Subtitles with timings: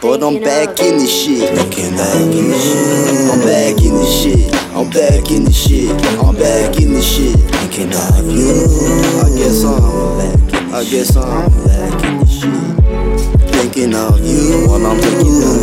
[0.00, 1.50] But I'm back in this shit.
[1.50, 1.82] I'm back
[3.82, 4.54] in this shit.
[4.74, 5.90] I'm back in this shit.
[6.18, 7.36] I'm back in this shit.
[7.36, 8.66] Thinking of you.
[9.20, 10.38] I guess I'm back.
[10.72, 12.76] I guess I'm back in this shit.
[13.52, 14.66] Thinking of you.
[14.68, 15.57] While I'm thinking of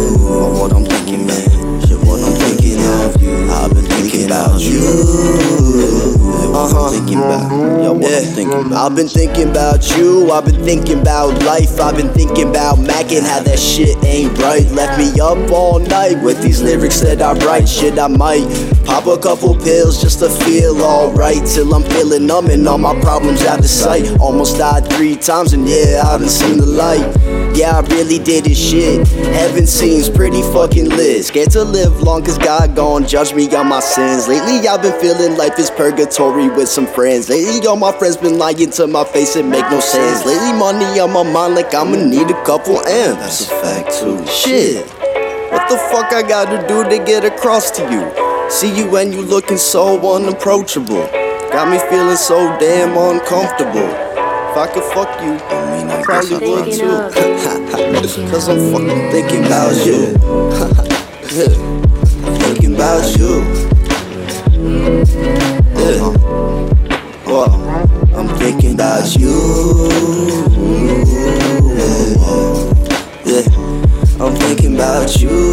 [7.52, 8.92] Yo, what I'm thinking about.
[8.92, 13.12] I've been thinking about you, I've been thinking about life, I've been thinking about Mac
[13.12, 14.66] and how that shit ain't right.
[14.72, 17.70] Left me up all night with these lyrics that I write.
[17.70, 18.48] Shit, I might
[18.86, 21.46] pop a couple pills just to feel alright.
[21.46, 24.20] Till I'm feeling numb and all my problems out of sight.
[24.20, 27.45] Almost died three times and yeah, I done seen the light.
[27.56, 29.08] Yeah, I really did this shit.
[29.08, 31.24] Heaven seems pretty fucking lit.
[31.24, 34.28] Scared to live long cause God gon' judge me on my sins.
[34.28, 37.30] Lately, I've been feeling life is purgatory with some friends.
[37.30, 40.26] Lately, all my friends been lying to my face, and make no sense.
[40.26, 43.18] Lately, money on my mind like I'ma need a couple M's.
[43.20, 44.28] That's a fact too.
[44.28, 44.86] Shit.
[45.52, 48.52] What the fuck I gotta do to get across to you?
[48.52, 51.08] See you when you looking so unapproachable.
[51.56, 54.05] Got me feeling so damn uncomfortable.
[54.56, 56.80] If I could fuck you, I mean, I probably would too.
[58.32, 60.16] Cause I'm fucking thinking about you.
[62.24, 63.44] I'm thinking about you.
[65.76, 66.08] Yeah.
[68.16, 69.36] I'm thinking about you.
[73.26, 73.44] Yeah.
[74.24, 75.45] I'm thinking about you.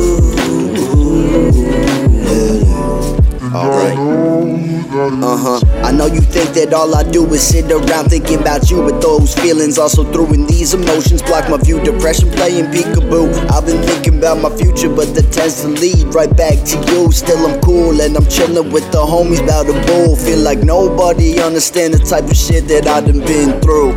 [5.83, 9.01] I know you think that all I do is sit around thinking about you, but
[9.01, 11.83] those feelings also through in these emotions block my view.
[11.83, 13.35] Depression playing peekaboo.
[13.51, 17.11] I've been thinking about my future, but that tends to lead right back to you.
[17.11, 20.15] Still, I'm cool and I'm chilling with the homies about the bull.
[20.15, 23.93] Feel like nobody understand the type of shit that I done been through.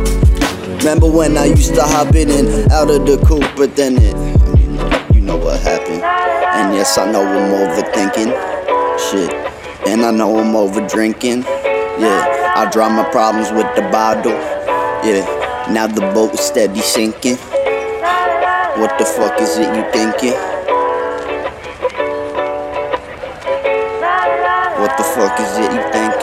[0.78, 5.14] Remember when I used to hop in and out of the coop, but then it,
[5.14, 6.02] you know what happened.
[6.02, 8.34] And yes, I know I'm overthinking
[9.10, 9.32] shit.
[9.86, 11.44] And I know I'm over drinking.
[11.98, 14.32] Yeah, I drown my problems with the bottle.
[15.02, 15.24] Yeah,
[15.72, 17.36] now the boat is steady sinking.
[18.76, 20.36] What the fuck is it you thinking?
[24.78, 26.15] What the fuck is it you thinking?